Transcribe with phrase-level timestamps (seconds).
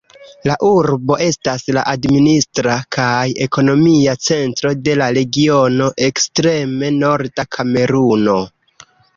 [0.49, 8.41] La urbo estas la administra kaj ekonomia centro de la regiono Ekstreme norda Kameruno.